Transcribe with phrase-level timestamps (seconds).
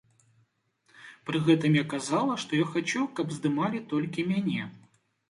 [1.27, 4.65] Пры гэтым я казала, што я хачу, каб здымалі толькі мяне.